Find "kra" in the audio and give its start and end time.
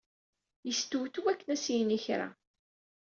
2.05-2.27